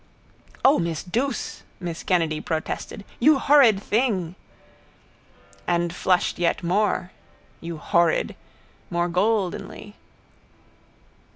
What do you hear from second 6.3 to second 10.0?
yet more (you horrid!), more goldenly.